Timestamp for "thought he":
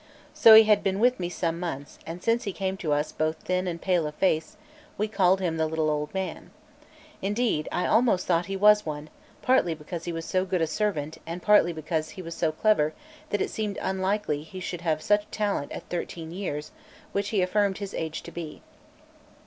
8.25-8.57